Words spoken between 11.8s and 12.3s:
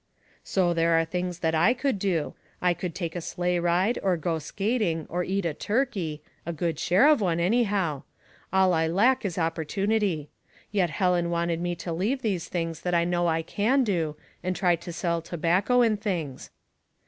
leave